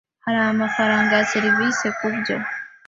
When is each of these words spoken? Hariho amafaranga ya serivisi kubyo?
Hariho 0.23 0.47
amafaranga 0.55 1.11
ya 1.17 1.27
serivisi 1.33 1.85
kubyo? 1.97 2.35